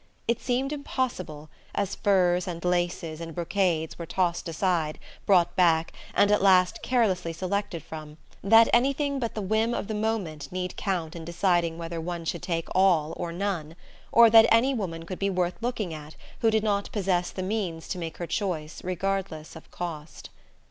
It 0.27 0.41
seemed 0.41 0.73
impossible, 0.73 1.51
as 1.75 1.93
furs 1.93 2.47
and 2.47 2.65
laces 2.65 3.21
and 3.21 3.35
brocades 3.35 3.99
were 3.99 4.07
tossed 4.07 4.49
aside, 4.49 4.97
brought 5.27 5.55
back, 5.55 5.93
and 6.15 6.31
at 6.31 6.41
last 6.41 6.81
carelessly 6.81 7.31
selected 7.33 7.83
from, 7.83 8.17
that 8.43 8.67
anything 8.73 9.19
but 9.19 9.35
the 9.35 9.43
whim 9.43 9.75
of 9.75 9.85
the 9.87 9.93
moment 9.93 10.51
need 10.51 10.75
count 10.75 11.15
in 11.15 11.23
deciding 11.23 11.77
whether 11.77 12.01
one 12.01 12.25
should 12.25 12.41
take 12.41 12.67
all 12.73 13.13
or 13.15 13.31
none, 13.31 13.75
or 14.11 14.31
that 14.31 14.47
any 14.51 14.73
woman 14.73 15.05
could 15.05 15.19
be 15.19 15.29
worth 15.29 15.61
looking 15.61 15.93
at 15.93 16.15
who 16.39 16.49
did 16.49 16.63
not 16.63 16.91
possess 16.91 17.29
the 17.29 17.43
means 17.43 17.87
to 17.89 17.99
make 17.99 18.17
her 18.17 18.25
choice 18.25 18.83
regardless 18.83 19.55
of 19.55 19.69
cost. 19.69 20.31